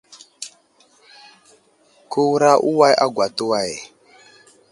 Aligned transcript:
Kewura 2.11 2.51
uway 2.69 2.93
agwa 3.03 3.23
atu 3.29 3.43
way. 3.51 3.71